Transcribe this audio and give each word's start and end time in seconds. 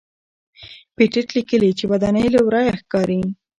پېټټ 0.95 1.27
لیکلي 1.37 1.71
چې 1.77 1.83
ودانۍ 1.91 2.27
له 2.35 2.39
ورایه 2.47 2.73
ښکاري. 2.81 3.21